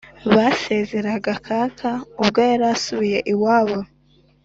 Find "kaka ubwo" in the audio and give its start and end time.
1.47-2.39